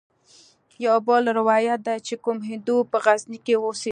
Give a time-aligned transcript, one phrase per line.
[0.85, 3.89] يو بل روايت ديه چې کوم هندو په غزني کښې اوسېده.